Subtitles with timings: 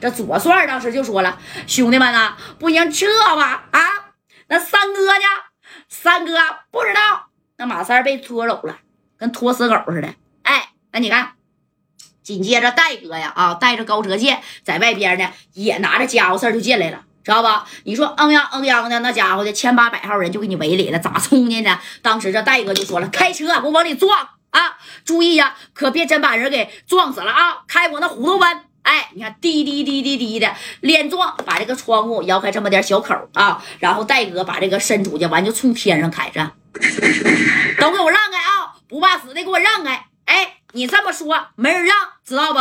[0.00, 3.06] 这左帅当时就说了：“兄弟们啊，不行撤
[3.36, 3.64] 吧！
[3.70, 3.80] 啊，
[4.48, 5.24] 那三哥呢？
[5.88, 6.32] 三哥
[6.70, 7.26] 不知道。
[7.56, 8.78] 那马三被拖走了，
[9.16, 10.14] 跟拖死狗似的。
[10.42, 11.32] 哎，那你看，
[12.22, 17.66] 紧接着戴哥呀，啊，带着高泽健在外边呢，也拿着家伙事就进来了，知道吧？
[17.84, 21.80] 你说嗯呀嗯呀的，那家伙的千八百号人就给你围里了，咋冲进呢？
[22.02, 24.16] 当时这戴哥就说了：开车，给我往里撞
[24.50, 24.78] 啊！
[25.04, 27.64] 注意呀，可别真把人给撞死了啊！
[27.66, 28.64] 开我那虎头奔。
[28.88, 30.50] 哎，你看，滴滴滴滴滴的
[30.80, 36.52] 连撞，把这个窗户摇开这么点小口啊，然后戴哥把这个伸出去，完就冲天上开着，
[37.78, 38.72] 都给我让开啊！
[38.88, 40.06] 不怕死的给我让开！
[40.24, 42.58] 哎，你这么说没人让，知道不？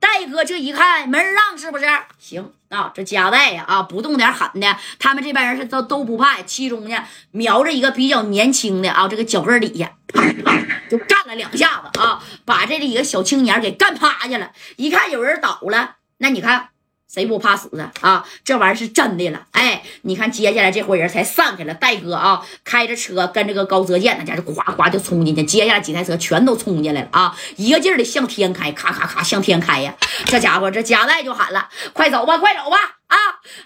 [0.00, 1.84] 戴哥这一看没人让，是不是？
[2.18, 6.40] 行啊，这加代呀啊，不动点狠的，他们这边人是都都不怕。
[6.40, 9.92] 其中呢，瞄着一个比较年轻的啊，这个脚跟底下，
[10.88, 14.52] 就干了两下子啊，把这几个小青年给干趴下了。
[14.76, 16.70] 一看有人倒了，那你看。
[17.08, 17.92] 谁不怕死啊？
[18.00, 19.46] 啊，这玩意儿是真的了。
[19.52, 21.72] 哎，你看，接下来这伙人才散开了。
[21.72, 25.44] 戴哥啊，开着车跟这个高泽健，那家就哗哗就冲进去。
[25.44, 29.94] 接下来几台车全都冲进来了啊，一个劲儿的向天开，咔咔咔向天开呀！
[30.26, 32.76] 这家伙，这加代就喊了：“快走吧，快走吧！”
[33.06, 33.16] 啊，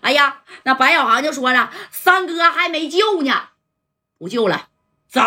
[0.00, 3.32] 哎呀，那白小航就说了：“三哥还没救呢，
[4.18, 4.66] 不救了，
[5.08, 5.22] 走，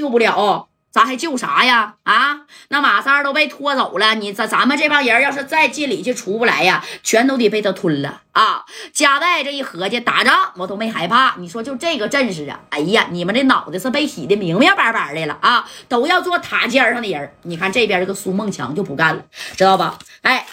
[0.00, 1.94] 救不了。”咱还救啥呀？
[2.02, 8.64] 啊，那马三都被拖走了，你咱咱们这帮人要是再进里去出不来呀，全都得被他吞了啊！
[8.92, 11.36] 加代这一合计，打仗我都没害怕。
[11.38, 15.64] 你说就这个阵势啊，哎呀，你们这脑袋是被洗的明明白白的了啊！
[15.88, 17.36] 都要做塔尖上的人。
[17.42, 19.22] 你看这边这个苏梦强就不干了，
[19.56, 19.96] 知道吧？
[20.22, 20.44] 哎，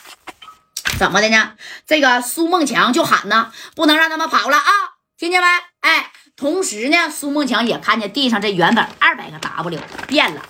[0.99, 1.53] 怎么的呢？
[1.87, 4.71] 这个苏梦强就喊呢，不能让他们跑了啊！
[5.17, 5.47] 听见没？
[5.79, 6.11] 哎。
[6.38, 10.41] 同时呢，苏梦强也看见地上这原本二百个 W 变了。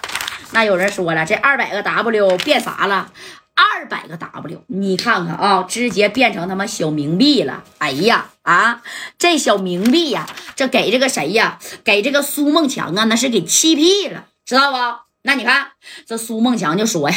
[0.52, 3.09] 那有人说了，这二百个 W 变啥了？
[3.55, 7.63] 二百个 W，你看看啊，直接变成他妈小冥币了。
[7.77, 8.81] 哎呀啊，
[9.17, 10.27] 这小冥币呀，
[10.58, 11.58] 这给这个谁呀？
[11.85, 14.77] 给这个苏梦强啊，那是给气屁了，知道不？
[15.23, 15.71] 那你看，
[16.05, 17.15] 这苏梦强就说呀：“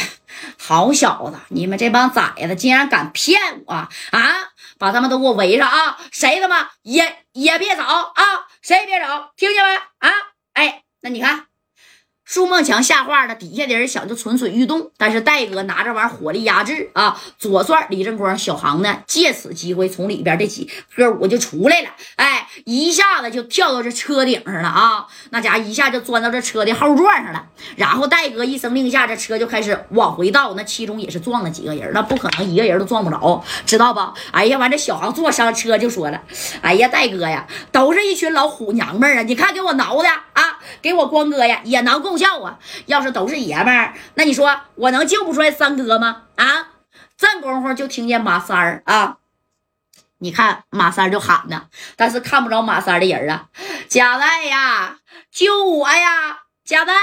[0.57, 3.89] 好小子，你们这帮崽子竟然敢骗我啊！
[4.77, 5.97] 把他们都给我围上啊！
[6.11, 8.23] 谁他妈也也别走啊！”
[8.61, 9.75] 谁也别走，听见没？
[10.07, 10.11] 啊，
[10.53, 11.50] 哎，那你看。
[12.33, 17.21] 苏梦强下话了，底下的人想就蠢蠢欲动，但是戴哥拿这玩意儿火力压制啊！
[17.37, 25.07] 左帅李正光、小航呢，借此机会从里边这几哥五就出来了，哎，一下子就跳到这车顶上了啊！
[25.31, 30.53] 那家伙一下就钻到这车的后座上了，然后戴哥一声令下，这车就开始往回倒。
[30.53, 33.99] 那其中也是撞了几个人，那不可能一个人都撞不着，知道不？
[34.31, 36.21] 哎呀，完这小航坐上车就说了
[36.63, 39.23] ：“哎呀，戴哥呀，都是一群老虎娘们儿啊！
[39.23, 42.59] 你看给我挠的啊，给我光哥呀也挠够。”叫啊！
[42.85, 46.23] 要是都是爷们儿，那你说我能救不出来三哥吗？
[46.35, 46.67] 啊！
[47.17, 49.17] 这功夫就听见马三儿啊，
[50.19, 53.47] 你看马三儿就喊呢，但是看不着马三儿的人啊。
[53.87, 54.99] 贾代呀，
[55.31, 56.43] 救我呀！
[56.63, 56.93] 贾代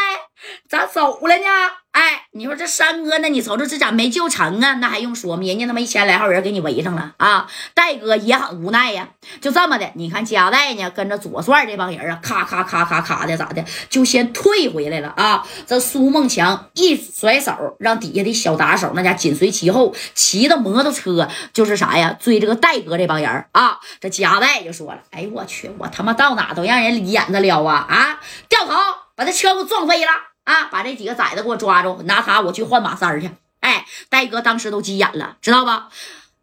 [0.68, 1.44] 咋走了呢？
[1.90, 3.28] 哎，你说这三哥呢？
[3.28, 4.74] 你瞅瞅这咋没救成啊？
[4.74, 5.42] 那还用说吗？
[5.44, 7.50] 人家他妈一千来号人给你围上了啊！
[7.74, 9.08] 戴哥也很无奈呀。
[9.40, 13.64] 就这么的，你看加代呢，跟着左帅这帮人啊，咔咔咔咔咔的，咋的？
[13.90, 15.44] 就先退回来了啊！
[15.66, 22.16] 这苏梦强一甩手，让底下的小打手那家紧随其后，骑着摩托车就是啥呀？
[22.20, 23.80] 追这个戴哥这帮人啊！
[24.00, 28.20] 这加代就说了：“哎呦我去，我他妈到哪都让人眼子撩啊啊！
[28.48, 28.72] 掉头，
[29.18, 30.10] 把这车给我撞飞了。”
[30.48, 30.64] 啊！
[30.70, 33.30] 把这几个崽子给我抓住，拿他我去换马三去。
[33.60, 35.90] 哎，戴哥当时都急眼了，知道吧？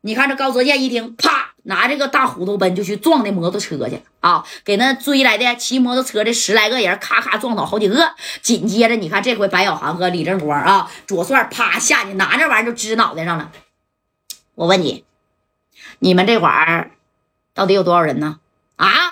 [0.02, 4.46] 你看这高泽健一听，啪，拿这个大虎头奔就去撞那摩托车去啊！
[4.64, 8.14] 给那追来的骑摩托车的十来个人，咔咔撞倒好几个。
[8.44, 13.52] 紧接着，你看这回白小航和李正光啊，左帅啪下去拿这玩意儿就支脑袋上了。
[14.54, 15.04] 我问你，
[15.98, 16.92] 你们这会儿
[17.56, 18.38] 到底有多少人呢？
[18.76, 19.05] 啊？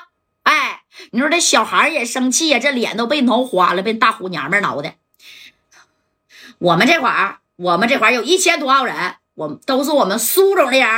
[1.13, 4.95] 你说这小孩也生气呀，这脸都被挠花了，被大虎娘们挠的。
[6.57, 10.89] 我们这块儿，我们这块儿有一千多号人，我们都是我们苏总的人，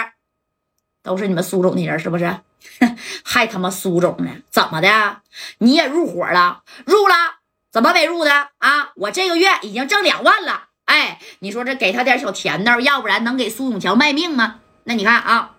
[1.04, 2.40] 都是你们苏总的人，是不是？
[3.26, 4.38] 还他妈苏总呢？
[4.50, 5.22] 怎么的？
[5.58, 6.64] 你也入伙了？
[6.86, 7.16] 入了？
[7.70, 8.92] 怎么没入的啊？
[8.96, 10.70] 我这个月已经挣两万了。
[10.86, 14.62] 哎，你说这给他点小甜头，要不然能给苏永强卖命吗？
[14.86, 15.55] 那你看啊。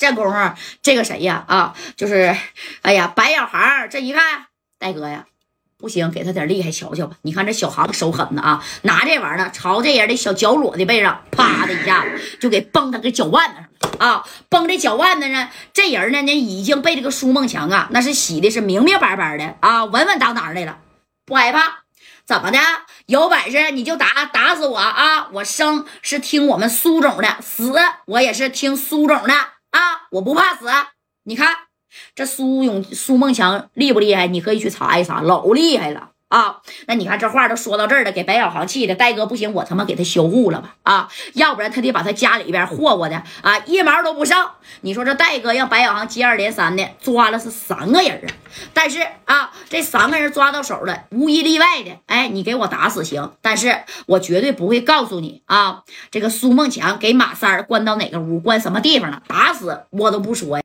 [0.00, 1.44] 这功夫，这个谁呀？
[1.46, 2.34] 啊，就是，
[2.80, 3.86] 哎呀，白小航。
[3.90, 4.46] 这一看，
[4.78, 5.26] 大哥呀，
[5.76, 7.16] 不行，给他点厉害瞧瞧吧。
[7.20, 14.24] 你看这小航手狠的啊，拿这玩意儿朝这人的小脚裸的背上，啪的一下子就给崩他个脚腕子上啊！
[14.48, 20.78] 崩这脚腕子呢，这人呢，那已经被这个苏梦强啊，那是洗的是明明白白的啊，稳稳当当的了，
[21.26, 21.80] 不害怕。
[22.24, 22.58] 怎么的？
[23.04, 25.28] 有本事你就打打死我啊！
[25.32, 27.74] 我生是听我们苏总的，死
[28.06, 29.34] 我也是听苏总的！
[30.10, 30.66] 我不怕死。
[31.24, 31.54] 你看
[32.14, 34.26] 这苏永苏梦强厉不厉害？
[34.26, 36.12] 你可以去查一查，老厉害了。
[36.30, 40.76] 啊，那你看这话都说到这儿了，给白小航气的，戴哥不行，我他妈给他销户了吧？
[40.84, 44.48] 啊，要不然他得把他家里边霍霍的啊，一毛都不剩。
[44.82, 48.30] 你说这戴哥让白小航接二连三的抓了是三个人啊，
[48.72, 60.62] 但是啊，这三个人抓到手了，无一例外的，哎，你给我打死行，但是我绝对不会告诉你啊，这个苏梦强给马三关到哪个屋，关什么地方了，打死我都不说呀。